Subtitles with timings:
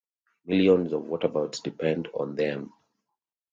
[0.47, 2.73] Millions of waterbirds depend on them.